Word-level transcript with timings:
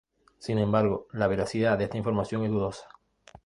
Sin 0.39 0.57
embargo, 0.57 1.05
la 1.11 1.27
veracidad 1.27 1.77
de 1.77 1.83
esta 1.83 1.95
información 1.97 2.43
es 2.43 2.49
dudosa. 2.49 2.87